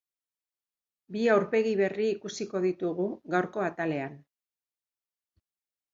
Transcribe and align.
Bi 1.15 1.25
aurpegi 1.33 1.73
berri 1.83 2.07
ikusiko 2.13 2.63
ditugu 2.65 3.07
gaurko 3.35 3.67
atalean. 3.69 4.19